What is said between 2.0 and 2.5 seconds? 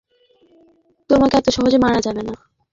যাবে না।